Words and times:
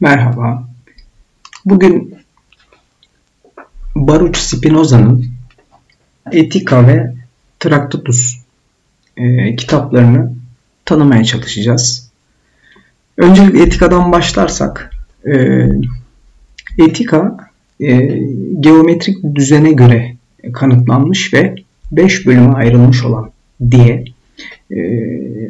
Merhaba. 0.00 0.68
Bugün 1.64 2.14
Baruch 3.94 4.38
Spinoza'nın 4.38 5.26
Etika 6.32 6.88
ve 6.88 7.14
Traktatus 7.60 8.36
e, 9.16 9.56
kitaplarını 9.56 10.32
tanımaya 10.84 11.24
çalışacağız. 11.24 12.10
Öncelikle 13.16 13.62
etikadan 13.62 14.12
başlarsak, 14.12 14.90
e, 15.26 15.66
etika 16.78 17.36
e, 17.80 18.20
geometrik 18.60 19.16
düzene 19.34 19.72
göre 19.72 20.16
kanıtlanmış 20.52 21.34
ve 21.34 21.54
5 21.92 22.26
bölüme 22.26 22.54
ayrılmış 22.54 23.04
olan 23.04 23.30
diye 23.70 24.04
e, 24.70 24.78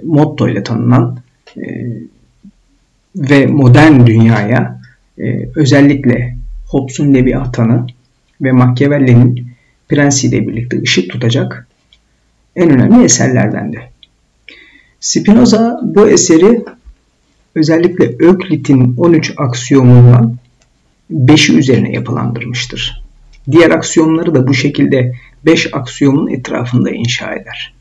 motto 0.04 0.48
ile 0.48 0.62
tanınan 0.62 1.18
e, 1.56 1.62
ve 3.16 3.46
modern 3.46 4.06
dünyaya 4.06 4.80
e, 5.18 5.48
özellikle 5.56 6.36
Hobbes'un 6.66 7.14
Leviathan'ı 7.14 7.86
ve 8.40 8.52
Machiavelli'nin 8.52 9.48
prensiyle 9.88 10.48
birlikte 10.48 10.82
ışık 10.82 11.10
tutacak 11.10 11.68
en 12.56 12.70
önemli 12.70 13.04
eserlerdendi. 13.04 13.80
Spinoza 15.00 15.80
bu 15.82 16.08
eseri 16.08 16.64
özellikle 17.54 18.04
Öklit'in 18.04 18.96
13 18.96 19.34
aksiyomundan 19.36 20.36
5'i 21.12 21.58
üzerine 21.58 21.92
yapılandırmıştır. 21.92 23.02
Diğer 23.50 23.70
aksiyonları 23.70 24.34
da 24.34 24.48
bu 24.48 24.54
şekilde 24.54 25.12
5 25.44 25.74
aksiyomun 25.74 26.30
etrafında 26.30 26.90
inşa 26.90 27.34
eder. 27.34 27.74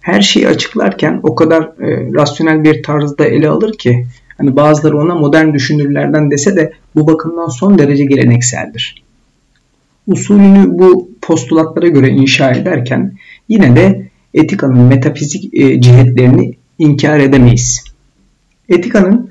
Her 0.00 0.20
şeyi 0.20 0.48
açıklarken 0.48 1.20
o 1.22 1.34
kadar 1.34 1.62
e, 1.62 2.12
rasyonel 2.14 2.64
bir 2.64 2.82
tarzda 2.82 3.26
ele 3.26 3.48
alır 3.48 3.78
ki 3.78 4.06
Hani 4.38 4.56
bazıları 4.56 4.98
ona 4.98 5.14
modern 5.14 5.54
düşünürlerden 5.54 6.30
dese 6.30 6.56
de 6.56 6.72
bu 6.94 7.06
bakımdan 7.06 7.48
son 7.48 7.78
derece 7.78 8.04
gelenekseldir. 8.04 9.02
Usulünü 10.06 10.78
bu 10.78 11.10
postulatlara 11.22 11.88
göre 11.88 12.08
inşa 12.08 12.50
ederken 12.50 13.12
yine 13.48 13.76
de 13.76 14.08
etikanın 14.34 14.78
metafizik 14.78 15.54
e, 15.54 15.80
cihetlerini 15.80 16.54
inkar 16.78 17.20
edemeyiz. 17.20 17.84
Etikanın 18.68 19.30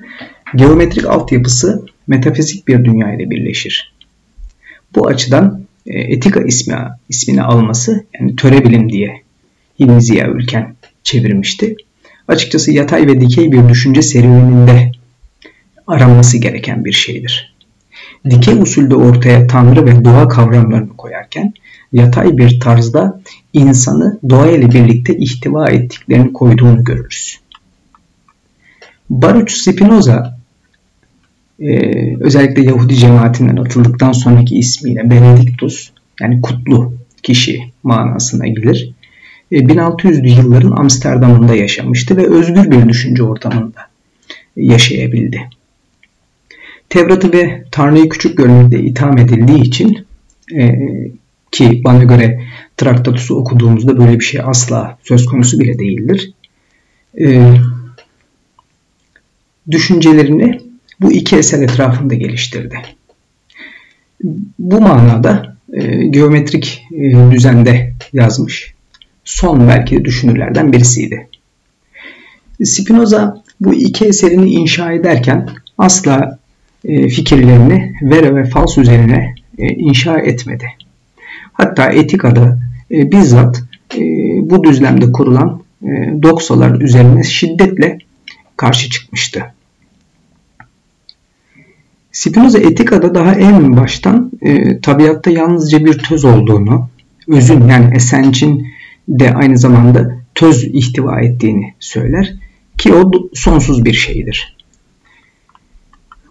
geometrik 0.55 1.05
altyapısı 1.05 1.85
metafizik 2.07 2.67
bir 2.67 2.85
dünya 2.85 3.13
ile 3.15 3.29
birleşir. 3.29 3.95
Bu 4.95 5.07
açıdan 5.07 5.61
e, 5.85 5.99
etika 5.99 6.41
ismi 6.41 6.75
ismini 7.09 7.41
alması 7.41 8.05
yani 8.19 8.35
töre 8.35 8.63
bilim 8.63 8.89
diye 8.89 9.21
Hilmi 9.79 10.33
Ülken 10.35 10.75
çevirmişti. 11.03 11.75
Açıkçası 12.27 12.71
yatay 12.71 13.07
ve 13.07 13.21
dikey 13.21 13.51
bir 13.51 13.69
düşünce 13.69 14.01
serüveninde 14.01 14.91
aranması 15.87 16.37
gereken 16.37 16.85
bir 16.85 16.91
şeydir. 16.91 17.55
Dikey 18.29 18.61
usulde 18.61 18.95
ortaya 18.95 19.47
tanrı 19.47 19.85
ve 19.85 20.05
doğa 20.05 20.27
kavramlarını 20.27 20.97
koyarken 20.97 21.53
yatay 21.93 22.37
bir 22.37 22.59
tarzda 22.59 23.21
insanı 23.53 24.19
doğa 24.29 24.47
ile 24.47 24.71
birlikte 24.71 25.17
ihtiva 25.17 25.69
ettiklerini 25.69 26.33
koyduğunu 26.33 26.83
görürüz. 26.83 27.39
Baruch 29.09 29.51
Spinoza 29.51 30.39
e, 31.59 31.79
özellikle 32.19 32.63
Yahudi 32.63 32.95
cemaatinden 32.95 33.57
atıldıktan 33.57 34.11
sonraki 34.11 34.57
ismiyle 34.57 35.09
Benediktus 35.09 35.89
yani 36.21 36.41
kutlu 36.41 36.93
kişi 37.23 37.59
manasına 37.83 38.47
gelir. 38.47 38.94
1600'lü 39.51 40.27
yılların 40.27 40.71
Amsterdam'ında 40.71 41.55
yaşamıştı 41.55 42.17
ve 42.17 42.27
özgür 42.27 42.71
bir 42.71 42.89
düşünce 42.89 43.23
ortamında 43.23 43.79
yaşayabildi. 44.55 45.49
Tevrat'ı 46.89 47.33
ve 47.33 47.65
Tanrı'yı 47.71 48.09
küçük 48.09 48.37
görmekle 48.37 48.79
itham 48.79 49.17
edildiği 49.17 49.61
için 49.61 50.05
e, 50.55 50.79
ki 51.51 51.81
bana 51.85 52.03
göre 52.03 52.41
Traktatus'u 52.77 53.35
okuduğumuzda 53.35 53.97
böyle 53.97 54.19
bir 54.19 54.25
şey 54.25 54.41
asla 54.43 54.97
söz 55.03 55.25
konusu 55.25 55.59
bile 55.59 55.79
değildir. 55.79 56.33
E, 57.19 57.53
düşüncelerini 59.71 60.59
bu 61.01 61.11
iki 61.11 61.35
eser 61.35 61.61
etrafında 61.61 62.15
geliştirdi. 62.15 62.75
Bu 64.59 64.81
manada 64.81 65.57
e, 65.73 66.07
geometrik 66.07 66.83
e, 66.91 67.31
düzende 67.31 67.93
yazmış. 68.13 68.75
Son 69.25 69.67
belki 69.67 69.97
de 69.97 70.05
düşünürlerden 70.05 70.73
birisiydi. 70.73 71.27
Spinoza 72.63 73.43
bu 73.59 73.73
iki 73.73 74.05
eserini 74.05 74.49
inşa 74.49 74.91
ederken 74.91 75.49
asla 75.77 76.39
e, 76.85 77.09
fikirlerini 77.09 77.93
Vera 78.01 78.35
ve 78.35 78.45
Fals 78.45 78.77
üzerine 78.77 79.35
e, 79.57 79.67
inşa 79.67 80.19
etmedi. 80.19 80.65
Hatta 81.53 81.91
etikada 81.91 82.59
e, 82.91 83.11
bizzat 83.11 83.63
bu 84.41 84.63
düzlemde 84.63 85.11
kurulan 85.11 85.61
doksalar 86.23 86.81
üzerine 86.81 87.23
şiddetle 87.23 87.97
karşı 88.57 88.89
çıkmıştı. 88.89 89.43
Spinoza 92.11 92.59
etikada 92.59 93.15
daha 93.15 93.35
en 93.35 93.77
baştan 93.77 94.31
e, 94.41 94.79
tabiatta 94.79 95.31
yalnızca 95.31 95.85
bir 95.85 95.97
töz 95.97 96.25
olduğunu, 96.25 96.89
özün 97.27 97.67
yani 97.67 97.95
esencin 97.95 98.67
de 99.09 99.33
aynı 99.33 99.57
zamanda 99.57 100.17
töz 100.35 100.63
ihtiva 100.63 101.21
ettiğini 101.21 101.73
söyler 101.79 102.33
ki 102.77 102.93
o 102.93 103.11
sonsuz 103.33 103.85
bir 103.85 103.93
şeydir. 103.93 104.57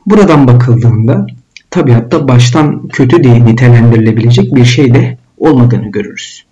Buradan 0.06 0.46
bakıldığında 0.46 1.26
tabiatta 1.70 2.28
baştan 2.28 2.88
kötü 2.88 3.24
diye 3.24 3.44
nitelendirilebilecek 3.44 4.54
bir 4.54 4.64
şey 4.64 4.94
de 4.94 5.18
olmadığını 5.38 5.90
görürüz. 5.90 6.44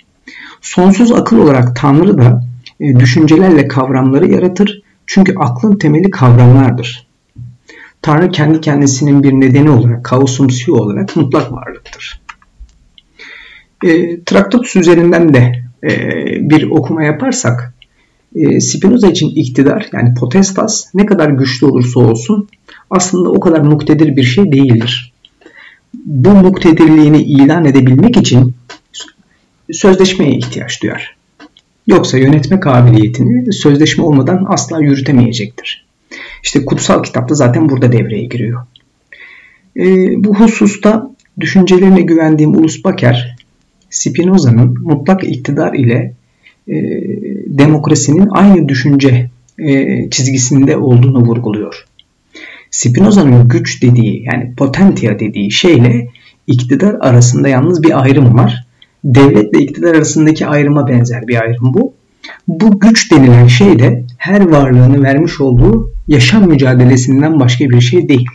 Sonsuz 0.61 1.13
akıl 1.13 1.39
olarak 1.39 1.77
Tanrı 1.77 2.19
da 2.19 2.45
e, 2.81 2.97
düşüncelerle 2.97 3.69
kavramları 3.69 4.33
yaratır 4.33 4.83
çünkü 5.07 5.35
aklın 5.37 5.79
temeli 5.79 6.11
kavramlardır. 6.11 7.07
Tanrı 8.03 8.31
kendi 8.31 8.61
kendisinin 8.61 9.23
bir 9.23 9.33
nedeni 9.33 9.71
olarak, 9.71 10.05
kaosumsiyo 10.05 10.77
olarak 10.77 11.17
mutlak 11.17 11.53
varlıktır. 11.53 12.21
E, 13.85 14.25
Traktatus 14.25 14.77
üzerinden 14.77 15.35
de 15.35 15.62
e, 15.85 15.91
bir 16.51 16.71
okuma 16.71 17.05
yaparsak 17.05 17.75
e, 18.35 18.61
Spinoza 18.61 19.09
için 19.09 19.31
iktidar 19.31 19.89
yani 19.93 20.15
potestas 20.15 20.95
ne 20.95 21.07
kadar 21.07 21.29
güçlü 21.29 21.67
olursa 21.67 22.01
olsun 22.01 22.49
aslında 22.91 23.31
o 23.31 23.41
kadar 23.41 23.61
muktedir 23.61 24.17
bir 24.17 24.23
şey 24.23 24.53
değildir. 24.53 25.13
Bu 25.95 26.31
muktedirliğini 26.31 27.23
ilan 27.23 27.65
edebilmek 27.65 28.17
için 28.17 28.55
sözleşmeye 29.73 30.33
ihtiyaç 30.33 30.83
duyar. 30.83 31.17
Yoksa 31.87 32.19
yönetme 32.19 32.61
kabiliyetini 32.61 33.53
sözleşme 33.53 34.05
olmadan 34.05 34.45
asla 34.49 34.81
yürütemeyecektir. 34.81 35.87
İşte 36.43 36.65
kutsal 36.65 37.03
kitapta 37.03 37.35
zaten 37.35 37.69
burada 37.69 37.93
devreye 37.93 38.25
giriyor. 38.25 38.67
E, 39.77 39.85
bu 40.25 40.35
hususta 40.35 41.11
düşüncelerine 41.41 42.01
güvendiğim 42.01 42.57
Ulus 42.57 42.85
Baker, 42.85 43.32
Spinoza'nın 43.93 44.83
mutlak 44.83 45.25
iktidar 45.25 45.75
ile 45.75 46.15
e, 46.69 46.75
demokrasinin 47.47 48.29
aynı 48.31 48.69
düşünce 48.69 49.31
e, 49.59 50.11
çizgisinde 50.11 50.77
olduğunu 50.77 51.25
vurguluyor. 51.25 51.85
Spinoza'nın 52.71 53.49
güç 53.49 53.83
dediği 53.83 54.25
yani 54.25 54.55
potentia 54.55 55.19
dediği 55.19 55.51
şeyle 55.51 56.09
iktidar 56.47 56.97
arasında 57.01 57.49
yalnız 57.49 57.83
bir 57.83 58.03
ayrım 58.03 58.39
var. 58.39 58.67
Devletle 59.05 59.61
iktidar 59.61 59.95
arasındaki 59.95 60.47
ayrıma 60.47 60.89
benzer 60.89 61.29
bir 61.29 61.43
ayrım 61.43 61.75
bu. 61.75 61.95
Bu 62.49 62.81
güç 62.81 63.13
denilen 63.13 63.47
şey 63.47 63.79
de 63.79 64.05
her 64.19 64.49
varlığını 64.49 65.03
vermiş 65.03 65.41
olduğu 65.41 65.93
yaşam 66.09 66.49
mücadelesinden 66.49 67.41
başka 67.41 67.71
bir 67.71 67.81
şey 67.81 68.09
değil. 68.09 68.29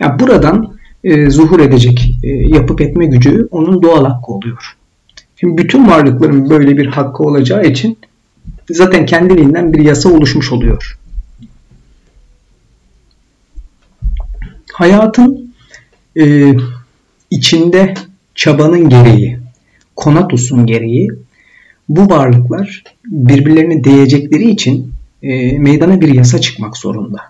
Ya 0.00 0.18
buradan 0.18 0.79
e, 1.04 1.30
zuhur 1.30 1.60
edecek 1.60 2.14
e, 2.22 2.28
yapıp 2.28 2.80
etme 2.80 3.06
gücü 3.06 3.48
onun 3.50 3.82
doğal 3.82 4.04
hakkı 4.04 4.32
oluyor. 4.32 4.76
Şimdi 5.36 5.62
bütün 5.62 5.88
varlıkların 5.88 6.50
böyle 6.50 6.76
bir 6.76 6.86
hakkı 6.86 7.22
olacağı 7.22 7.64
için 7.64 7.98
zaten 8.70 9.06
kendiliğinden 9.06 9.72
bir 9.72 9.84
yasa 9.84 10.08
oluşmuş 10.08 10.52
oluyor. 10.52 10.98
Hayatın 14.72 15.54
e, 16.20 16.54
içinde 17.30 17.94
çabanın 18.34 18.88
gereği, 18.88 19.38
konatusun 19.96 20.66
gereği 20.66 21.08
bu 21.88 22.10
varlıklar 22.10 22.84
birbirlerine 23.04 23.84
değecekleri 23.84 24.50
için 24.50 24.92
e, 25.22 25.58
meydana 25.58 26.00
bir 26.00 26.14
yasa 26.14 26.40
çıkmak 26.40 26.76
zorunda. 26.76 27.20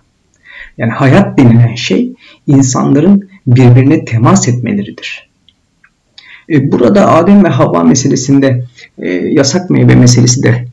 Yani 0.77 0.91
hayat 0.91 1.37
denilen 1.37 1.75
şey 1.75 2.13
insanların 2.47 3.29
birbirine 3.47 4.05
temas 4.05 4.47
etmeleridir. 4.47 5.29
E, 6.49 6.71
burada 6.71 7.11
Adem 7.11 7.43
ve 7.43 7.49
Havva 7.49 7.83
meselesinde 7.83 8.63
e, 8.97 9.09
yasak 9.09 9.69
meyve 9.69 9.95
meselesi 9.95 10.43
de 10.43 10.65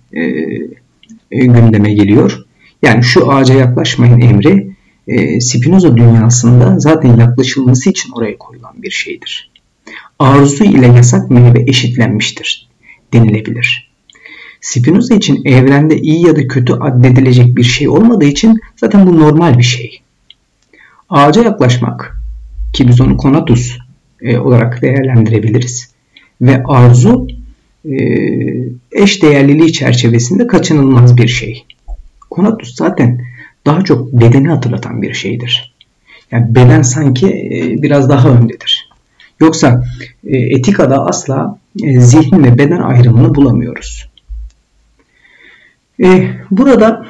e, 1.30 1.46
gündeme 1.46 1.94
geliyor. 1.94 2.44
Yani 2.82 3.04
şu 3.04 3.32
ağaca 3.32 3.54
yaklaşmayın 3.54 4.20
emri 4.20 4.78
Spinoza 5.40 5.96
dünyasında 5.96 6.78
zaten 6.78 7.16
yaklaşılması 7.16 7.90
için 7.90 8.12
oraya 8.12 8.38
koyulan 8.38 8.82
bir 8.82 8.90
şeydir. 8.90 9.50
Arzu 10.18 10.64
ile 10.64 10.86
yasak 10.86 11.30
meyve 11.30 11.64
eşitlenmiştir 11.66 12.68
denilebilir. 13.12 13.90
Spinoza 14.60 15.14
için 15.14 15.44
evrende 15.44 15.98
iyi 15.98 16.26
ya 16.26 16.36
da 16.36 16.48
kötü 16.48 16.72
addedilecek 16.72 17.56
bir 17.56 17.62
şey 17.62 17.88
olmadığı 17.88 18.24
için 18.24 18.60
zaten 18.76 19.06
bu 19.06 19.20
normal 19.20 19.58
bir 19.58 19.62
şey. 19.62 20.00
Ağaca 21.08 21.42
yaklaşmak 21.42 22.17
ki 22.72 22.88
biz 22.88 23.00
onu 23.00 23.16
konatus 23.16 23.78
e, 24.22 24.38
olarak 24.38 24.82
değerlendirebiliriz 24.82 25.90
ve 26.40 26.62
arzu 26.64 27.26
e, 27.84 27.96
eş 28.92 29.22
değerliliği 29.22 29.72
çerçevesinde 29.72 30.46
kaçınılmaz 30.46 31.16
bir 31.16 31.28
şey. 31.28 31.64
Konatus 32.30 32.74
zaten 32.74 33.20
daha 33.66 33.84
çok 33.84 34.12
bedeni 34.12 34.48
hatırlatan 34.48 35.02
bir 35.02 35.14
şeydir. 35.14 35.74
Yani 36.30 36.54
beden 36.54 36.82
sanki 36.82 37.26
e, 37.26 37.82
biraz 37.82 38.08
daha 38.08 38.28
öndedir. 38.28 38.88
Yoksa 39.40 39.84
e, 40.24 40.38
etikada 40.38 41.06
asla 41.06 41.58
e, 41.82 42.00
zihin 42.00 42.44
ve 42.44 42.58
beden 42.58 42.80
ayrımını 42.80 43.34
bulamıyoruz. 43.34 44.08
Burada 46.50 47.06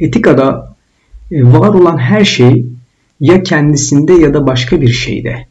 etikada 0.00 0.74
var 1.30 1.68
olan 1.68 1.98
her 1.98 2.24
şey 2.24 2.66
ya 3.20 3.42
kendisinde 3.42 4.12
ya 4.12 4.34
da 4.34 4.46
başka 4.46 4.80
bir 4.80 4.92
şeyde 4.92 5.46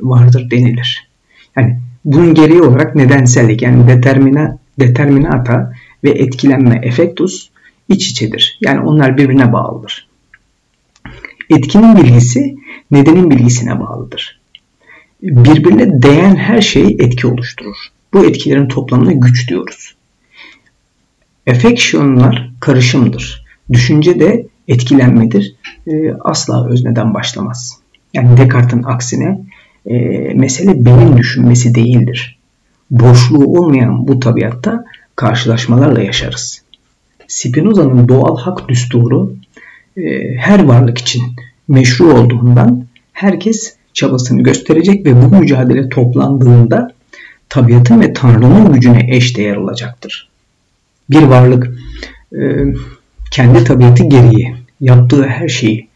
vardır 0.00 0.50
denilir. 0.50 1.08
Yani 1.56 1.78
bunun 2.04 2.34
gereği 2.34 2.62
olarak 2.62 2.94
nedensellik 2.94 3.62
yani 3.62 3.88
determina, 3.88 4.58
determinata 4.80 5.72
ve 6.04 6.10
etkilenme 6.10 6.80
efektus 6.82 7.50
iç 7.88 8.10
içedir. 8.10 8.58
Yani 8.60 8.80
onlar 8.80 9.16
birbirine 9.16 9.52
bağlıdır. 9.52 10.08
Etkinin 11.50 11.96
bilgisi 11.96 12.56
nedenin 12.90 13.30
bilgisine 13.30 13.80
bağlıdır. 13.80 14.40
Birbirine 15.22 16.02
değen 16.02 16.36
her 16.36 16.60
şey 16.60 16.96
etki 16.98 17.26
oluşturur. 17.26 17.76
Bu 18.12 18.26
etkilerin 18.26 18.68
toplamına 18.68 19.12
güç 19.12 19.48
diyoruz. 19.48 19.94
Affection'lar 21.50 22.50
karışımdır. 22.60 23.44
Düşünce 23.72 24.20
de 24.20 24.46
etkilenmedir. 24.68 25.54
E, 25.86 26.12
asla 26.20 26.68
özneden 26.68 27.14
başlamaz. 27.14 27.78
Yani 28.14 28.36
Descartes'in 28.36 28.82
aksine 28.82 29.40
e, 29.86 29.94
mesele 30.34 30.84
benim 30.84 31.16
düşünmesi 31.16 31.74
değildir. 31.74 32.38
Boşluğu 32.90 33.58
olmayan 33.58 34.08
bu 34.08 34.20
tabiatta 34.20 34.84
karşılaşmalarla 35.16 36.02
yaşarız. 36.02 36.62
Spinoza'nın 37.28 38.08
doğal 38.08 38.36
hak 38.36 38.68
düsturu 38.68 39.36
e, 39.96 40.34
her 40.36 40.64
varlık 40.64 40.98
için 40.98 41.22
meşru 41.68 42.12
olduğundan 42.12 42.86
herkes 43.12 43.76
çabasını 43.92 44.42
gösterecek 44.42 45.06
ve 45.06 45.22
bu 45.22 45.36
mücadele 45.36 45.88
toplandığında 45.88 46.92
tabiatın 47.48 48.00
ve 48.00 48.12
Tanrı'nın 48.12 48.72
gücüne 48.72 49.16
eş 49.16 49.36
değer 49.36 49.56
olacaktır. 49.56 50.28
Bir 51.10 51.22
varlık 51.22 51.78
e, 52.32 52.64
kendi 53.34 53.64
tabiatı 53.64 54.04
gereği 54.04 54.54
yaptığı 54.80 55.26
her 55.26 55.48
şeyi 55.48 55.88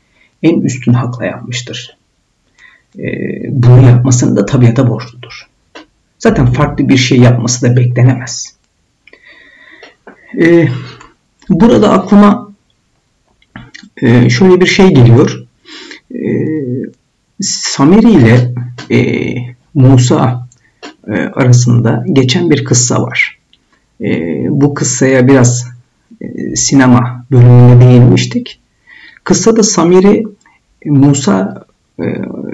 en 0.43 0.61
üstün 0.61 0.93
hakla 0.93 1.25
yapmıştır. 1.25 1.97
E, 2.99 3.05
bunu 3.49 3.87
yapmasını 3.87 4.37
da 4.37 4.47
tabiata 4.47 4.89
borçludur. 4.89 5.49
Zaten 6.19 6.53
farklı 6.53 6.89
bir 6.89 6.97
şey 6.97 7.19
yapması 7.19 7.63
da 7.63 7.77
beklenemez. 7.77 8.57
E, 10.41 10.69
burada 11.49 11.93
aklıma 11.93 12.53
e, 14.03 14.31
şöyle 14.31 14.61
bir 14.61 14.67
şey 14.67 14.89
geliyor. 14.89 15.45
E, 16.15 16.21
Samiri 17.41 18.11
ile 18.11 18.55
e, 18.91 18.99
Musa 19.75 20.49
e, 21.09 21.13
arasında 21.13 22.05
geçen 22.13 22.51
bir 22.51 22.65
kıssa 22.65 23.03
var. 23.03 23.39
Bu 24.49 24.75
kıssaya 24.75 25.29
biraz 25.29 25.78
sinema 26.55 27.25
bölümünde 27.31 27.85
değinmiştik. 27.85 28.61
Kıssada 29.25 29.63
Samiri 29.63 30.25
Musa 30.87 31.65
e, 31.99 32.05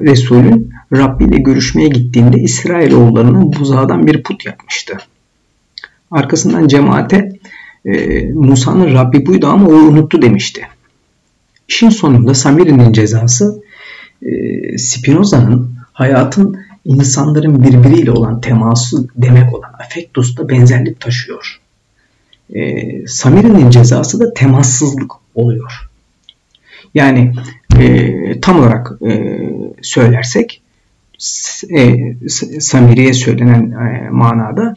Resul'ün 0.01 0.73
Rabbi 0.93 1.25
ile 1.25 1.37
görüşmeye 1.37 1.89
gittiğinde 1.89 2.41
İsrailoğullarının 2.41 3.53
buzağdan 3.53 4.07
bir 4.07 4.23
put 4.23 4.47
yapmıştı. 4.47 4.97
Arkasından 6.11 6.69
cemaate 6.69 7.33
e, 7.85 8.23
Musa'nın 8.33 8.95
Rabbi 8.95 9.27
buydu 9.27 9.47
ama 9.47 9.69
o 9.69 9.73
unuttu 9.73 10.23
demişti. 10.23 10.63
İşin 11.69 11.89
sonunda 11.89 12.35
Samiri'nin 12.35 12.93
cezası 12.93 13.63
e, 14.23 14.79
Spinoza'nın 14.79 15.75
hayatın 15.93 16.57
insanların 16.85 17.63
birbiriyle 17.63 18.11
olan 18.11 18.41
teması 18.41 19.09
demek 19.17 19.55
olan 19.55 19.73
affektus'ta 19.79 20.49
benzerlik 20.49 21.01
taşıyor. 21.01 21.61
E, 22.51 23.07
Samiri'nin 23.07 23.71
cezası 23.71 24.21
da 24.21 24.35
temassızlık 24.35 25.13
oluyor. 25.35 25.91
Yani 26.95 27.33
e, 27.79 28.41
tam 28.41 28.59
olarak 28.59 28.93
e, 29.09 29.41
söylersek 29.83 30.63
e, 31.71 31.97
Samiri'ye 32.61 33.13
söylenen 33.13 33.71
e, 33.71 34.11
manada 34.11 34.75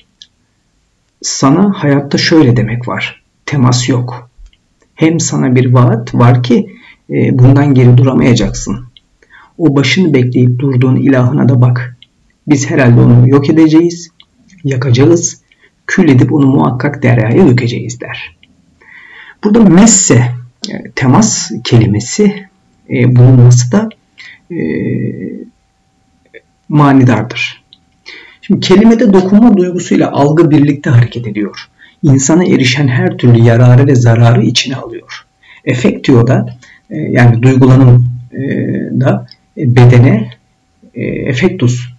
sana 1.22 1.74
hayatta 1.76 2.18
şöyle 2.18 2.58
demek 2.58 2.88
var. 2.88 3.24
Temas 3.46 3.90
yok. 3.90 4.30
Hem 4.96 5.20
sana 5.20 5.56
bir 5.56 5.74
vaat 5.74 6.16
var 6.16 6.44
ki 6.44 6.70
e, 7.10 7.40
bundan 7.40 7.74
geri 7.74 7.98
duramayacaksın. 7.98 8.86
O 9.58 9.76
başını 9.76 10.14
bekleyip 10.14 10.60
durduğun 10.60 10.96
ilahına 10.96 11.50
da 11.50 11.62
bak. 11.62 11.98
Biz 12.48 12.70
herhalde 12.70 13.02
onu 13.02 13.30
yok 13.30 13.50
edeceğiz, 13.50 14.10
yakacağız, 14.64 15.42
kül 15.88 16.10
edip 16.10 16.34
onu 16.34 16.46
muhakkak 16.46 17.04
deryaya 17.04 17.48
dökeceğiz 17.48 18.02
der. 18.02 18.36
Burada 19.44 19.60
messe, 19.60 20.32
e, 20.70 20.92
temas 20.96 21.52
kelimesi 21.64 22.46
e, 22.90 23.16
bulunması 23.16 23.72
da 23.72 23.90
e, 24.52 24.58
manidardır. 26.70 27.64
Şimdi 28.42 28.60
kelimede 28.60 29.14
dokunma 29.14 29.58
duygusuyla 29.58 30.12
algı 30.12 30.52
birlikte 30.52 30.90
hareket 30.90 31.28
ediyor. 31.28 31.70
İnsana 32.04 32.46
erişen 32.46 32.88
her 32.88 33.18
türlü 33.18 33.40
yararı 33.40 33.88
ve 33.88 33.96
zararı 33.96 34.44
içine 34.44 34.76
alıyor. 34.76 35.26
Efektio 35.66 36.28
da 36.28 36.58
e, 36.90 36.98
yani 36.98 37.42
duygulanım 37.42 38.10
e, 38.32 38.40
da 39.00 39.28
e, 39.58 39.76
bedene 39.76 40.30
efektus 41.26 41.90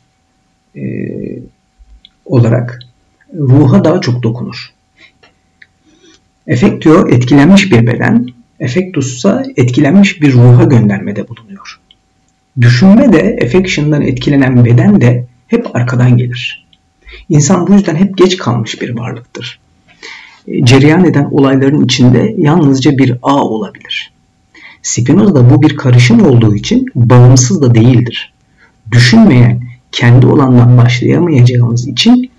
olarak 2.25 2.79
ruha 3.35 3.85
daha 3.85 4.01
çok 4.01 4.23
dokunur. 4.23 4.73
Efektio 6.47 7.09
etkilenmiş 7.09 7.73
bir 7.73 7.87
beden, 7.87 8.27
efektus 8.61 9.17
ise 9.17 9.43
etkilenmiş 9.57 10.23
bir 10.23 10.33
ruha 10.33 10.65
göndermede 10.65 11.29
bulunuyor. 11.29 11.81
Düşünme 12.61 13.13
de 13.13 13.39
affection'dan 13.45 14.03
etkilenen 14.03 14.65
beden 14.65 15.01
de 15.01 15.27
hep 15.47 15.77
arkadan 15.77 16.17
gelir. 16.17 16.67
İnsan 17.29 17.67
bu 17.67 17.73
yüzden 17.73 17.97
hep 17.97 18.17
geç 18.17 18.37
kalmış 18.37 18.83
bir 18.83 18.99
varlıktır. 18.99 19.61
E, 20.49 20.65
cereyan 20.65 21.05
eden 21.05 21.29
olayların 21.31 21.85
içinde 21.85 22.35
yalnızca 22.39 22.99
bir 22.99 23.17
ağ 23.23 23.45
olabilir. 23.45 24.13
Spinoza'da 24.83 25.51
bu 25.51 25.63
bir 25.63 25.77
karışım 25.77 26.27
olduğu 26.27 26.55
için 26.55 26.87
bağımsız 26.95 27.63
da 27.63 27.75
değildir. 27.75 28.33
Düşünmeyen, 28.93 29.63
kendi 29.93 30.27
olandan 30.27 30.79
başlayamayacağımız 30.79 31.89
için 31.89 32.31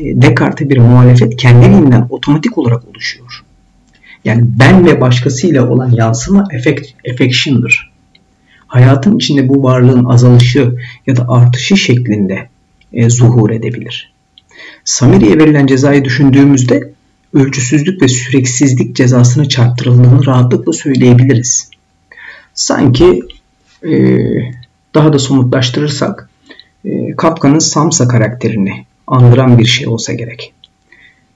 Descartes'e 0.00 0.70
bir 0.70 0.78
muhalefet 0.78 1.36
kendiliğinden 1.36 2.06
otomatik 2.10 2.58
olarak 2.58 2.88
oluşuyor. 2.88 3.44
Yani 4.24 4.44
ben 4.44 4.86
ve 4.86 5.00
başkasıyla 5.00 5.70
olan 5.70 5.90
yansıma 5.90 6.48
effect, 6.52 6.90
affection'dır. 7.10 7.92
Hayatın 8.66 9.16
içinde 9.16 9.48
bu 9.48 9.62
varlığın 9.62 10.04
azalışı 10.04 10.74
ya 11.06 11.16
da 11.16 11.26
artışı 11.28 11.76
şeklinde 11.76 12.48
e, 12.92 13.10
zuhur 13.10 13.50
edebilir. 13.50 14.12
Samiri'ye 14.84 15.38
verilen 15.38 15.66
cezayı 15.66 16.04
düşündüğümüzde 16.04 16.92
ölçüsüzlük 17.34 18.02
ve 18.02 18.08
süreksizlik 18.08 18.96
cezasına 18.96 19.48
çarptırıldığını 19.48 20.26
rahatlıkla 20.26 20.72
söyleyebiliriz. 20.72 21.70
Sanki 22.54 23.20
e, 23.82 24.18
daha 24.94 25.12
da 25.12 25.18
somutlaştırırsak 25.18 26.30
e, 26.84 27.16
Kafka'nın 27.16 27.58
Samsa 27.58 28.08
karakterini 28.08 28.84
andıran 29.06 29.58
bir 29.58 29.64
şey 29.64 29.88
olsa 29.88 30.12
gerek. 30.12 30.52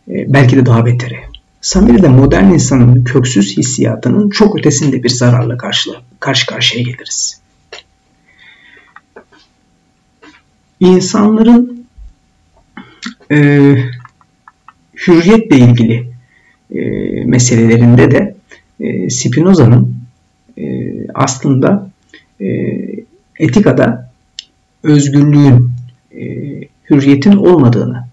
E, 0.08 0.32
belki 0.32 0.56
de 0.56 0.66
daha 0.66 0.86
beteri. 0.86 1.18
Samiri'de 1.60 2.08
modern 2.08 2.52
insanın 2.52 3.04
köksüz 3.04 3.56
hissiyatının 3.56 4.30
çok 4.30 4.58
ötesinde 4.58 5.02
bir 5.02 5.08
zararla 5.08 5.56
karşı, 5.56 5.90
karşı 6.20 6.46
karşıya 6.46 6.82
geliriz. 6.82 7.40
insanların 10.80 11.86
e, 13.30 13.36
hürriyetle 15.06 15.56
ilgili 15.56 16.10
e, 16.74 16.80
meselelerinde 17.24 18.10
de 18.10 18.34
e, 18.80 19.10
Spinoza'nın 19.10 19.98
aslında 21.14 21.90
e, 22.40 22.46
etikada 23.38 24.12
özgürlüğün, 24.82 25.56
e, 25.56 25.77
hürriyetin 26.90 27.36
olmadığını 27.36 28.04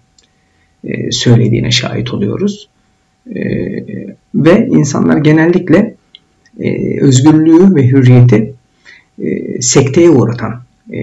e, 0.84 1.10
söylediğine 1.10 1.70
şahit 1.70 2.14
oluyoruz. 2.14 2.68
E, 3.34 3.40
ve 4.34 4.66
insanlar 4.70 5.16
genellikle 5.16 5.94
e, 6.60 7.00
özgürlüğü 7.00 7.74
ve 7.74 7.88
hürriyeti 7.88 8.54
sekteye 9.60 10.10
uğratan 10.10 10.62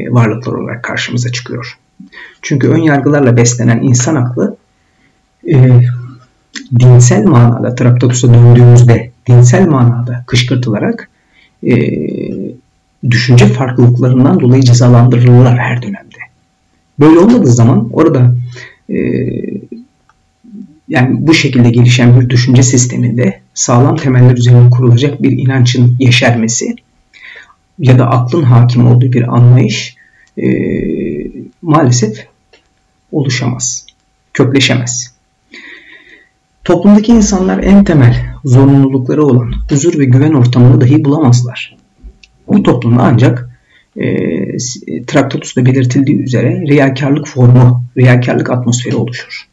varlıklar 0.09 0.53
olarak 0.53 0.83
karşımıza 0.83 1.31
çıkıyor. 1.31 1.77
Çünkü 2.41 2.67
ön 2.67 2.81
yargılarla 2.81 3.37
beslenen 3.37 3.81
insan 3.81 4.15
aklı 4.15 4.57
dinsel 6.79 7.23
manada 7.23 7.75
Traktatus'a 7.75 8.33
döndüğümüzde 8.33 9.11
dinsel 9.27 9.67
manada 9.67 10.23
kışkırtılarak 10.27 11.09
düşünce 13.09 13.45
farklılıklarından 13.45 14.39
dolayı 14.39 14.63
cezalandırılırlar 14.63 15.59
her 15.59 15.81
dönemde. 15.81 16.12
Böyle 16.99 17.19
olmadığı 17.19 17.51
zaman 17.51 17.89
orada 17.93 18.35
e, 18.89 18.95
yani 20.87 21.27
bu 21.27 21.33
şekilde 21.33 21.69
gelişen 21.69 22.21
bir 22.21 22.29
düşünce 22.29 22.63
sisteminde 22.63 23.41
sağlam 23.53 23.95
temeller 23.95 24.37
üzerine 24.37 24.69
kurulacak 24.69 25.23
bir 25.23 25.31
inancın 25.31 25.95
yeşermesi 25.99 26.75
ya 27.79 27.99
da 27.99 28.09
aklın 28.09 28.43
hakim 28.43 28.87
olduğu 28.87 29.11
bir 29.11 29.35
anlayış 29.35 29.95
e, 30.37 30.47
maalesef 31.61 32.27
oluşamaz, 33.11 33.85
kökleşemez. 34.33 35.13
Toplumdaki 36.63 37.11
insanlar 37.11 37.63
en 37.63 37.83
temel 37.83 38.25
zorunlulukları 38.45 39.25
olan 39.25 39.53
huzur 39.69 39.99
ve 39.99 40.05
güven 40.05 40.33
ortamını 40.33 40.81
dahi 40.81 41.05
bulamazlar. 41.05 41.77
Bu 42.47 42.63
toplumda 42.63 43.03
ancak 43.03 43.52
e, 43.97 45.03
Traktatus'ta 45.07 45.65
belirtildiği 45.65 46.17
üzere 46.17 46.61
riyakarlık 46.67 47.27
formu, 47.27 47.83
riyakarlık 47.97 48.49
atmosferi 48.49 48.95
oluşur. 48.95 49.47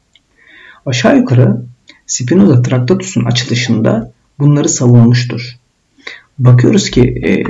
Aşağı 0.87 1.17
yukarı 1.17 1.63
Spinoza 2.07 2.63
Traktatus'un 2.63 3.25
açılışında 3.25 4.13
bunları 4.39 4.69
savunmuştur. 4.69 5.57
Bakıyoruz 6.39 6.91
ki 6.91 7.01
e, 7.03 7.45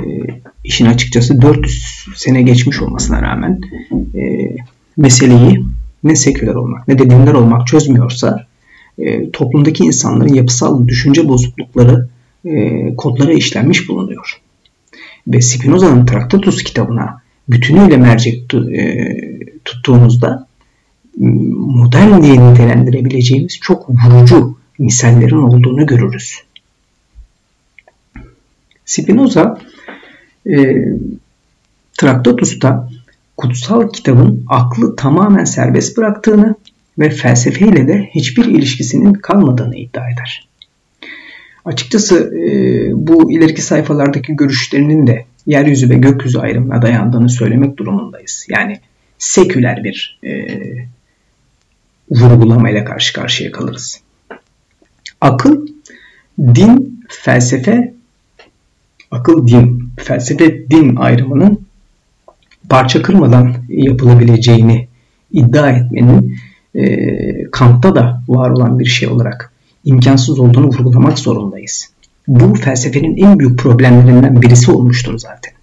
işin 0.63 0.85
açıkçası 0.85 1.41
400 1.41 2.05
sene 2.15 2.41
geçmiş 2.41 2.81
olmasına 2.81 3.21
rağmen 3.21 3.61
e, 4.15 4.55
meseleyi 4.97 5.63
ne 6.03 6.15
seküler 6.15 6.55
olmak 6.55 6.87
ne 6.87 6.99
de 6.99 7.09
dindar 7.09 7.33
olmak 7.33 7.67
çözmüyorsa 7.67 8.47
e, 8.97 9.31
toplumdaki 9.31 9.83
insanların 9.83 10.33
yapısal 10.33 10.87
düşünce 10.87 11.27
bozuklukları 11.27 12.07
e, 12.45 12.95
kodlara 12.95 13.33
işlenmiş 13.33 13.89
bulunuyor. 13.89 14.41
Ve 15.27 15.41
Spinoza'nın 15.41 16.05
Traktatus 16.05 16.63
kitabına 16.63 17.21
bütünüyle 17.49 17.97
mercek 17.97 18.53
e, 18.53 19.17
tuttuğumuzda 19.65 20.47
modern 21.17 22.21
diye 22.21 22.51
nitelendirebileceğimiz 22.51 23.59
çok 23.61 23.89
vurucu 23.89 24.57
misallerin 24.79 25.37
olduğunu 25.37 25.85
görürüz. 25.85 26.41
Spinoza 28.85 29.59
e, 30.49 30.85
Traktatus'ta 31.97 32.89
kutsal 33.37 33.89
kitabın 33.89 34.45
aklı 34.47 34.95
tamamen 34.95 35.43
serbest 35.43 35.97
bıraktığını 35.97 36.55
ve 36.99 37.09
felsefeyle 37.09 37.87
de 37.87 38.09
hiçbir 38.15 38.45
ilişkisinin 38.45 39.13
kalmadığını 39.13 39.75
iddia 39.75 40.09
eder. 40.09 40.50
Açıkçası 41.65 42.35
e, 42.37 42.51
bu 42.93 43.31
ileriki 43.31 43.61
sayfalardaki 43.61 44.35
görüşlerinin 44.35 45.07
de 45.07 45.25
yeryüzü 45.45 45.89
ve 45.89 45.95
gökyüzü 45.95 46.39
ayrımına 46.39 46.81
dayandığını 46.81 47.29
söylemek 47.29 47.77
durumundayız. 47.77 48.45
Yani 48.49 48.79
seküler 49.17 49.83
bir 49.83 50.19
e, 50.23 50.47
vurgulamayla 52.11 52.85
karşı 52.85 53.13
karşıya 53.13 53.51
kalırız. 53.51 54.01
Akıl, 55.21 55.67
din, 56.39 57.03
felsefe, 57.09 57.93
akıl, 59.11 59.47
din, 59.47 59.89
felsefe, 59.97 60.69
din 60.69 60.95
ayrımının 60.95 61.65
parça 62.69 63.01
kırmadan 63.01 63.55
yapılabileceğini 63.69 64.87
iddia 65.31 65.69
etmenin 65.69 66.37
e, 66.75 67.51
Kant'ta 67.51 67.95
da 67.95 68.23
var 68.27 68.49
olan 68.49 68.79
bir 68.79 68.85
şey 68.85 69.09
olarak 69.09 69.50
imkansız 69.85 70.39
olduğunu 70.39 70.67
vurgulamak 70.67 71.19
zorundayız. 71.19 71.89
Bu 72.27 72.55
felsefenin 72.55 73.17
en 73.17 73.39
büyük 73.39 73.59
problemlerinden 73.59 74.41
birisi 74.41 74.71
olmuştur 74.71 75.17
zaten. 75.17 75.53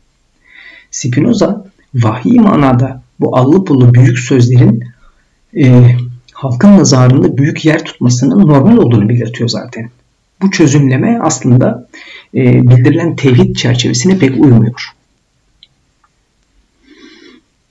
Spinoza 0.90 1.64
vahiy 1.94 2.38
manada 2.38 3.02
bu 3.20 3.36
allı 3.36 3.64
pullu 3.64 3.94
büyük 3.94 4.18
sözlerin 4.18 4.84
e, 5.56 5.96
halkın 6.32 6.78
nazarında 6.78 7.38
büyük 7.38 7.64
yer 7.64 7.84
tutmasının 7.84 8.46
normal 8.46 8.76
olduğunu 8.76 9.08
belirtiyor 9.08 9.48
zaten. 9.48 9.90
Bu 10.42 10.50
çözümleme 10.50 11.18
aslında 11.22 11.88
e, 12.34 12.62
bildirilen 12.62 13.16
tevhid 13.16 13.56
çerçevesine 13.56 14.18
pek 14.18 14.30
uymuyor. 14.30 14.92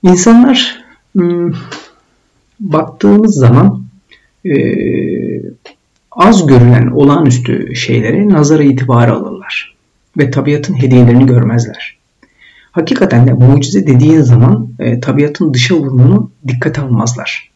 İnsanlar 0.02 0.84
hmm, 1.12 1.52
baktığımız 2.60 3.34
zaman 3.34 3.84
e, 4.44 4.52
az 6.18 6.46
görülen 6.46 6.86
olağanüstü 6.86 7.76
şeyleri 7.76 8.28
nazara 8.28 8.62
itibarı 8.62 9.12
alırlar 9.12 9.76
ve 10.18 10.30
tabiatın 10.30 10.74
hediyelerini 10.74 11.26
görmezler. 11.26 11.98
Hakikaten 12.72 13.26
de 13.26 13.32
mucize 13.32 13.86
dediğin 13.86 14.20
zaman 14.20 14.68
e, 14.78 15.00
tabiatın 15.00 15.54
dışa 15.54 15.74
vurumunu 15.74 16.30
dikkate 16.48 16.80
almazlar. 16.80 17.50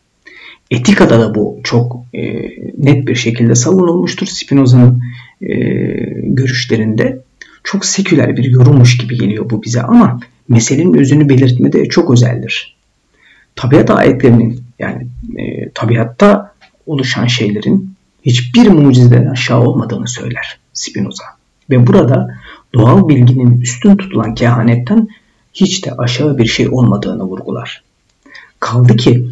Etikada 0.70 1.20
da 1.20 1.34
bu 1.34 1.60
çok 1.64 2.04
e, 2.14 2.22
net 2.78 3.08
bir 3.08 3.14
şekilde 3.14 3.54
savunulmuştur. 3.54 4.26
Spinoza'nın 4.26 5.02
e, 5.42 5.54
görüşlerinde 6.22 7.20
çok 7.64 7.84
seküler 7.84 8.36
bir 8.36 8.44
yorummuş 8.44 8.98
gibi 8.98 9.18
geliyor 9.18 9.50
bu 9.50 9.62
bize 9.62 9.82
ama 9.82 10.20
meselenin 10.48 10.94
özünü 10.94 11.28
belirtmede 11.28 11.88
çok 11.88 12.10
özeldir. 12.10 12.76
Tabiat 13.56 13.90
ayetlerinin 13.90 14.60
yani 14.78 15.06
e, 15.38 15.70
tabiatta 15.70 16.54
oluşan 16.86 17.26
şeylerin 17.26 17.92
hiçbir 18.22 18.68
mucizeden 18.68 19.26
aşağı 19.26 19.60
olmadığını 19.60 20.08
söyler 20.08 20.58
Spinoza. 20.72 21.24
Ve 21.70 21.86
burada 21.86 22.38
doğal 22.74 23.08
bilginin 23.08 23.60
üstün 23.60 23.96
tutulan 23.96 24.34
kehanetten 24.34 25.08
hiç 25.54 25.84
de 25.84 25.92
aşağı 25.92 26.38
bir 26.38 26.46
şey 26.46 26.68
olmadığını 26.68 27.22
vurgular. 27.22 27.82
Kaldı 28.60 28.96
ki 28.96 29.28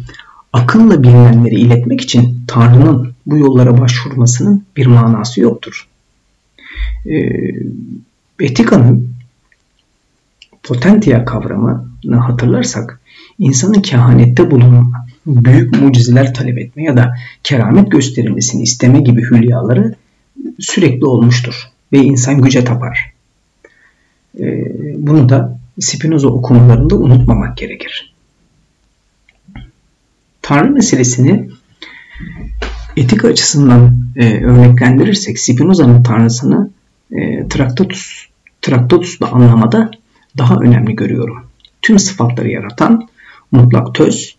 akılla 0.53 1.03
bilinenleri 1.03 1.55
iletmek 1.55 2.01
için 2.01 2.43
Tanrı'nın 2.47 3.13
bu 3.25 3.37
yollara 3.37 3.81
başvurmasının 3.81 4.65
bir 4.77 4.85
manası 4.85 5.41
yoktur. 5.41 5.87
E, 7.05 7.15
etika'nın 8.39 9.15
potentia 10.63 11.25
kavramını 11.25 12.17
hatırlarsak 12.19 12.99
insanın 13.39 13.81
kehanette 13.81 14.51
bulunma, 14.51 15.05
büyük 15.25 15.81
mucizeler 15.81 16.33
talep 16.33 16.57
etme 16.57 16.83
ya 16.83 16.97
da 16.97 17.13
keramet 17.43 17.91
gösterilmesini 17.91 18.63
isteme 18.63 19.01
gibi 19.01 19.21
hülyaları 19.21 19.95
sürekli 20.59 21.05
olmuştur 21.05 21.55
ve 21.93 21.97
insan 21.97 22.41
güce 22.41 22.63
tapar. 22.63 23.11
Ee, 24.39 24.65
bunu 24.95 25.29
da 25.29 25.59
Spinoza 25.79 26.27
okumalarında 26.27 26.95
unutmamak 26.95 27.57
gerekir. 27.57 28.13
Tanrı 30.41 30.71
meselesini 30.71 31.49
etik 32.97 33.25
açısından 33.25 33.97
e, 34.15 34.43
örneklendirirsek 34.43 35.39
Spinoza'nın 35.39 36.03
tanrısını 36.03 36.69
e, 37.11 37.47
Traktatus, 37.47 38.25
Traktatus'la 38.61 39.31
anlamada 39.31 39.91
daha 40.37 40.55
önemli 40.55 40.95
görüyorum. 40.95 41.45
Tüm 41.81 41.99
sıfatları 41.99 42.49
yaratan 42.49 43.09
mutlak 43.51 43.95
töz, 43.95 44.35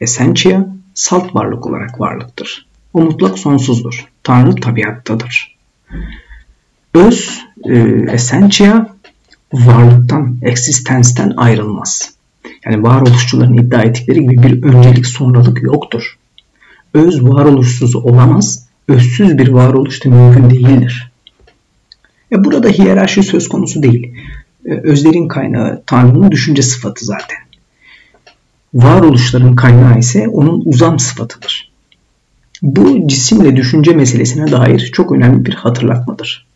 essentia, 0.00 0.66
salt 0.94 1.34
varlık 1.34 1.66
olarak 1.66 2.00
varlıktır. 2.00 2.66
O 2.92 3.00
mutlak 3.00 3.38
sonsuzdur. 3.38 4.04
Tanrı 4.22 4.54
tabiattadır. 4.54 5.56
Öz, 6.94 7.40
e, 7.64 7.78
essentia 8.12 8.86
varlıktan, 9.52 10.38
eksistensten 10.42 11.32
ayrılmaz. 11.36 12.12
Yani 12.64 12.82
varoluşçuların 12.82 13.54
iddia 13.54 13.82
ettikleri 13.82 14.20
gibi 14.20 14.42
bir 14.42 14.62
öncelik 14.62 15.06
sonralık 15.06 15.62
yoktur. 15.62 16.18
Öz 16.94 17.22
varoluşsuz 17.22 17.96
olamaz, 17.96 18.66
özsüz 18.88 19.38
bir 19.38 19.48
varoluş 19.48 20.04
da 20.04 20.08
mümkün 20.08 20.50
değildir. 20.50 21.12
E 22.32 22.44
burada 22.44 22.68
hiyerarşi 22.68 23.22
söz 23.22 23.48
konusu 23.48 23.82
değil. 23.82 24.14
E, 24.66 24.72
özlerin 24.72 25.28
kaynağı 25.28 25.82
Tanrı'nın 25.86 26.30
düşünce 26.30 26.62
sıfatı 26.62 27.04
zaten. 27.04 27.38
Varoluşların 28.78 29.54
kaynağı 29.54 29.98
ise 29.98 30.28
onun 30.28 30.62
uzam 30.64 30.98
sıfatıdır. 30.98 31.72
Bu 32.62 33.08
cisimle 33.08 33.56
düşünce 33.56 33.92
meselesine 33.92 34.52
dair 34.52 34.90
çok 34.92 35.12
önemli 35.12 35.44
bir 35.44 35.54
hatırlatmadır. 35.54 36.46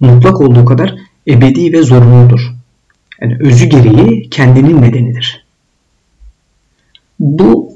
Mutlak 0.00 0.40
olduğu 0.40 0.64
kadar 0.64 0.94
ebedi 1.28 1.72
ve 1.72 1.82
zorunludur. 1.82 2.40
Yani 3.20 3.36
özü 3.40 3.66
gereği 3.66 4.30
kendinin 4.30 4.82
nedenidir. 4.82 5.44
Bu 7.20 7.72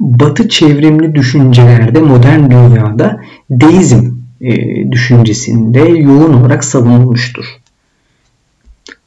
batı 0.00 0.48
çevrimli 0.48 1.14
düşüncelerde 1.14 2.00
modern 2.00 2.50
dünyada 2.50 3.20
deizm 3.50 4.10
e, 4.40 4.52
düşüncesinde 4.90 5.80
yoğun 5.80 6.32
olarak 6.32 6.64
savunulmuştur. 6.64 7.44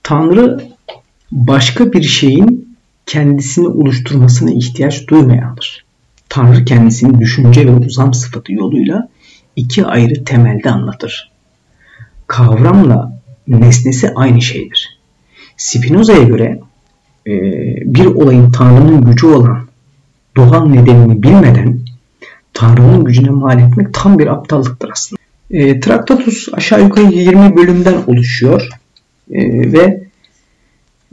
Tanrı 0.03 0.67
başka 1.31 1.93
bir 1.93 2.03
şeyin 2.03 2.72
kendisini 3.05 3.67
oluşturmasına 3.67 4.51
ihtiyaç 4.51 5.07
duymayandır. 5.07 5.85
Tanrı 6.29 6.65
kendisini 6.65 7.19
düşünce 7.19 7.67
ve 7.67 7.71
uzam 7.71 8.13
sıfatı 8.13 8.53
yoluyla 8.53 9.09
iki 9.55 9.85
ayrı 9.85 10.23
temelde 10.23 10.69
anlatır. 10.69 11.31
Kavramla 12.27 13.21
nesnesi 13.47 14.13
aynı 14.15 14.41
şeydir. 14.41 14.99
Spinoza'ya 15.57 16.23
göre 16.23 16.59
e, 17.27 17.31
bir 17.95 18.05
olayın 18.05 18.51
Tanrı'nın 18.51 19.01
gücü 19.01 19.27
olan 19.27 19.67
doğal 20.37 20.65
nedenini 20.65 21.23
bilmeden 21.23 21.79
Tanrı'nın 22.53 23.03
gücüne 23.03 23.29
mal 23.29 23.59
etmek 23.59 23.93
tam 23.93 24.19
bir 24.19 24.27
aptallıktır 24.27 24.89
aslında. 24.91 25.21
E, 25.51 25.79
Traktatus 25.79 26.47
aşağı 26.53 26.83
yukarı 26.83 27.05
20 27.05 27.57
bölümden 27.57 27.95
oluşuyor 28.07 28.69
e, 29.31 29.71
ve 29.73 30.02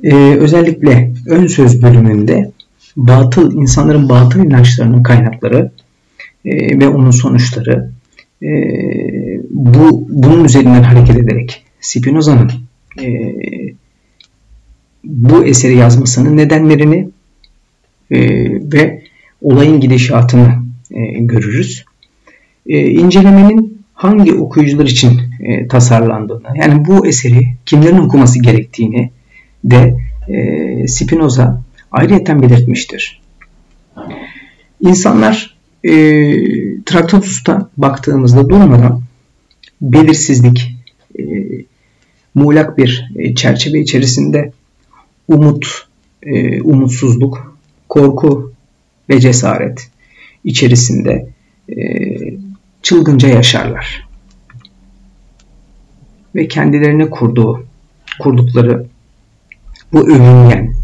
e, 0.03 0.15
özellikle 0.15 1.13
ön 1.27 1.47
söz 1.47 1.83
bölümünde 1.83 2.51
batıl 2.97 3.53
insanların 3.53 4.09
batıl 4.09 4.45
inançlarının 4.45 5.03
kaynakları 5.03 5.71
e, 6.45 6.81
ve 6.81 6.89
onun 6.89 7.11
sonuçları 7.11 7.91
e, 8.43 8.49
bu 9.51 10.07
bunun 10.09 10.45
üzerinden 10.45 10.83
hareket 10.83 11.17
ederek 11.17 11.65
Spinoza'nın 11.81 12.51
e, 13.03 13.35
bu 15.05 15.45
eseri 15.45 15.77
yazmasının 15.77 16.37
nedenlerini 16.37 17.09
e, 18.11 18.21
ve 18.73 19.03
olayın 19.43 19.81
gidişatını 19.81 20.55
e, 20.91 21.01
görürüz. 21.19 21.85
E, 22.67 22.91
incelemenin 22.91 23.81
hangi 23.95 24.35
okuyucular 24.35 24.87
için 24.87 25.21
e, 25.41 25.69
tasarlandığını, 25.69 26.57
yani 26.57 26.85
bu 26.87 27.07
eseri 27.07 27.49
kimlerin 27.67 27.99
okuması 27.99 28.43
gerektiğini 28.43 29.11
de 29.65 29.97
e, 30.29 30.89
Spinoza 30.89 31.63
ayrıyeten 31.93 32.43
belirtmiştir. 32.43 33.21
İnsanlar 34.81 35.57
e, 35.85 35.93
Traktatus'ta 36.85 37.71
baktığımızda 37.77 38.49
durmadan 38.49 39.03
belirsizlik, 39.81 40.77
e, 41.19 41.23
muğlak 42.35 42.79
bir 42.79 43.11
e, 43.17 43.35
çerçeve 43.35 43.81
içerisinde 43.81 44.53
umut, 45.29 45.89
e, 46.23 46.63
umutsuzluk, 46.63 47.57
korku 47.89 48.53
ve 49.09 49.21
cesaret 49.21 49.91
içerisinde 50.45 51.29
e, 51.77 51.77
çılgınca 52.83 53.29
yaşarlar. 53.29 54.09
Ve 56.35 56.49
kendilerine 56.49 57.11
kurduğu, 57.11 57.67
kurdukları 58.21 58.87
bu 59.93 60.11
övüngen, 60.11 60.75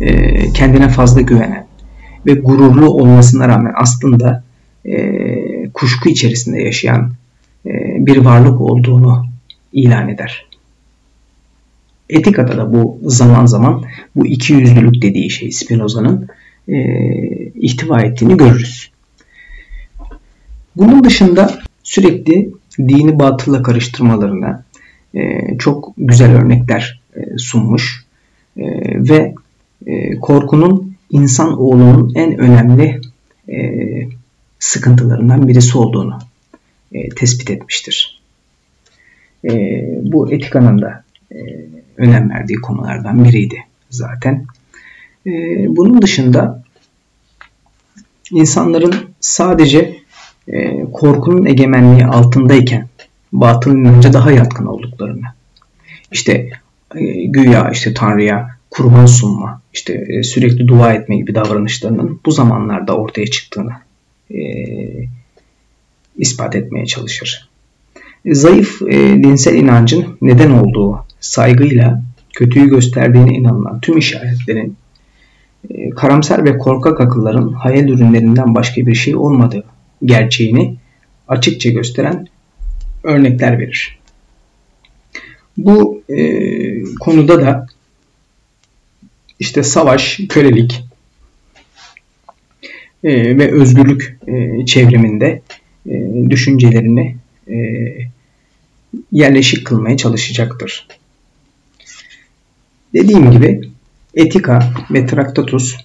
e, 0.00 0.52
kendine 0.52 0.88
fazla 0.88 1.20
güvenen 1.20 1.66
ve 2.26 2.34
gururlu 2.34 2.90
olmasına 2.90 3.48
rağmen 3.48 3.72
aslında 3.76 4.44
e, 4.84 5.70
kuşku 5.74 6.08
içerisinde 6.08 6.62
yaşayan 6.62 7.12
e, 7.66 7.70
bir 8.06 8.16
varlık 8.16 8.60
olduğunu 8.60 9.26
ilan 9.72 10.08
eder. 10.08 10.46
Etikada 12.10 12.56
da 12.56 12.74
bu 12.74 12.98
zaman 13.02 13.46
zaman 13.46 13.84
bu 14.16 14.26
iki 14.26 14.52
yüzlülük 14.52 15.02
dediği 15.02 15.30
şey 15.30 15.52
Spinoza'nın 15.52 16.28
ihtiva 17.54 18.00
ettiğini 18.00 18.36
görürüz. 18.36 18.90
Bunun 20.76 21.04
dışında 21.04 21.58
sürekli 21.82 22.50
dini 22.78 23.18
batılla 23.18 23.62
karıştırmalarına 23.62 24.64
çok 25.58 25.92
güzel 25.98 26.32
örnekler 26.32 27.00
sunmuş 27.36 28.04
e, 28.56 28.64
ve 29.08 29.34
e, 29.86 30.16
korkunun 30.20 30.96
insan 31.10 31.60
oğlunun 31.60 32.12
en 32.14 32.38
önemli 32.38 33.00
e, 33.48 33.58
sıkıntılarından 34.58 35.48
birisi 35.48 35.78
olduğunu 35.78 36.18
e, 36.92 37.08
tespit 37.08 37.50
etmiştir. 37.50 38.20
Bu 40.02 40.32
etikanın 40.32 40.82
da 40.82 41.04
önem 41.96 42.30
verdiği 42.30 42.54
konulardan 42.54 43.24
biriydi 43.24 43.56
zaten. 43.90 44.46
Bunun 45.68 46.02
dışında 46.02 46.62
insanların 48.30 48.94
sadece 49.20 49.96
korkunun 50.92 51.46
egemenliği 51.46 52.06
altındayken 52.06 52.88
batıl 53.32 53.76
inanca 53.76 54.12
daha 54.12 54.30
yatkın 54.30 54.66
olduklarını, 54.66 55.26
işte 56.12 56.50
güya 57.28 57.70
işte 57.70 57.94
Tanrı'ya 57.94 58.60
kurban 58.70 59.06
sunma, 59.06 59.62
işte 59.72 60.04
e, 60.08 60.22
sürekli 60.22 60.68
dua 60.68 60.92
etme 60.92 61.16
gibi 61.16 61.34
davranışlarının 61.34 62.20
bu 62.26 62.30
zamanlarda 62.30 62.96
ortaya 62.96 63.26
çıktığını 63.26 63.72
e, 64.30 64.40
ispat 66.16 66.56
etmeye 66.56 66.86
çalışır. 66.86 67.48
E, 68.24 68.34
zayıf 68.34 68.82
e, 68.82 69.22
dinsel 69.22 69.54
inancın 69.54 70.04
neden 70.20 70.50
olduğu 70.50 71.06
saygıyla 71.20 72.02
kötüyü 72.34 72.70
gösterdiğine 72.70 73.32
inanılan 73.32 73.80
tüm 73.80 73.98
işaretlerin 73.98 74.76
e, 75.70 75.90
karamsar 75.90 76.44
ve 76.44 76.58
korkak 76.58 77.00
akılların 77.00 77.52
hayal 77.52 77.88
ürünlerinden 77.88 78.54
başka 78.54 78.86
bir 78.86 78.94
şey 78.94 79.16
olmadığı 79.16 79.64
gerçeğini 80.04 80.76
açıkça 81.28 81.70
gösteren 81.70 82.26
örnekler 83.04 83.58
verir. 83.58 83.99
Bu 85.64 86.02
e, 86.08 86.24
konuda 87.00 87.42
da 87.42 87.66
işte 89.38 89.62
savaş, 89.62 90.20
kölelik 90.28 90.84
e, 93.04 93.38
ve 93.38 93.52
özgürlük 93.52 94.18
e, 94.26 94.66
çevriminde 94.66 95.42
e, 95.86 96.12
düşüncelerini 96.30 97.16
e, 97.48 97.56
yerleşik 99.12 99.66
kılmaya 99.66 99.96
çalışacaktır. 99.96 100.88
Dediğim 102.94 103.30
gibi 103.30 103.60
Etika 104.14 104.72
ve 104.90 105.06
Traktatus 105.06 105.76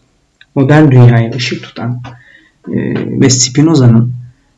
modern 0.56 0.92
dünyaya 0.92 1.32
ışık 1.32 1.64
tutan 1.64 2.02
e, 2.68 2.74
ve 3.22 3.30
Spinoza'nın 3.30 4.14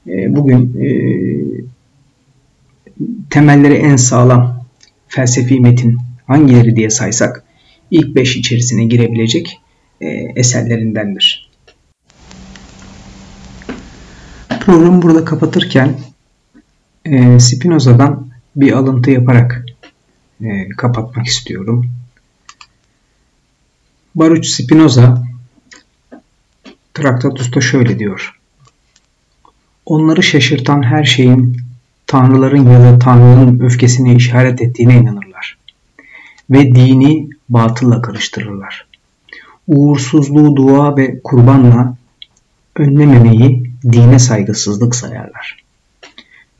e, 0.07 0.35
bugün 0.35 0.81
e, 0.81 0.87
temelleri 3.29 3.73
en 3.73 3.95
sağlam 3.95 4.56
felsefi 5.07 5.59
metin 5.59 5.97
hangileri 6.27 6.75
diye 6.75 6.89
saysak 6.89 7.43
ilk 7.91 8.15
beş 8.15 8.37
içerisine 8.37 8.85
girebilecek 8.85 9.61
e, 10.01 10.07
eserlerindendir. 10.35 11.49
Programı 14.59 15.01
burada 15.01 15.25
kapatırken 15.25 15.99
e, 17.05 17.39
Spinoza'dan 17.39 18.27
bir 18.55 18.71
alıntı 18.71 19.11
yaparak 19.11 19.65
e, 20.41 20.69
kapatmak 20.69 21.25
istiyorum. 21.25 21.89
Baruch 24.15 24.47
Spinoza 24.47 25.23
Traktatus'ta 26.93 27.61
şöyle 27.61 27.99
diyor. 27.99 28.39
Onları 29.85 30.23
şaşırtan 30.23 30.83
her 30.83 31.03
şeyin 31.03 31.57
tanrıların 32.07 32.69
ya 32.71 32.81
da 32.81 32.99
tanrının 32.99 33.59
öfkesine 33.59 34.15
işaret 34.15 34.61
ettiğine 34.61 34.95
inanırlar. 34.95 35.57
Ve 36.49 36.75
dini 36.75 37.29
batılla 37.49 38.01
karıştırırlar. 38.01 38.87
Uğursuzluğu 39.67 40.55
dua 40.55 40.97
ve 40.97 41.21
kurbanla 41.23 41.97
önlememeyi 42.75 43.71
dine 43.83 44.19
saygısızlık 44.19 44.95
sayarlar. 44.95 45.63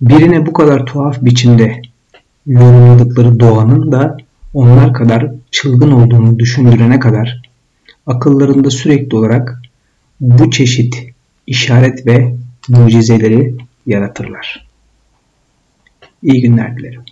Birine 0.01 0.45
bu 0.45 0.53
kadar 0.53 0.85
tuhaf 0.85 1.21
biçimde 1.21 1.81
yorumladıkları 2.45 3.39
doğanın 3.39 3.91
da 3.91 4.17
onlar 4.53 4.93
kadar 4.93 5.31
çılgın 5.51 5.91
olduğunu 5.91 6.39
düşündürene 6.39 6.99
kadar 6.99 7.41
akıllarında 8.07 8.69
sürekli 8.69 9.17
olarak 9.17 9.61
bu 10.19 10.51
çeşit 10.51 11.13
işaret 11.47 12.05
ve 12.05 12.35
mucizeleri 12.69 13.55
yaratırlar. 13.85 14.66
İyi 16.21 16.41
günler 16.41 16.77
dilerim. 16.77 17.05